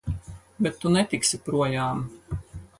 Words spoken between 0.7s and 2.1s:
tu netiksi projām!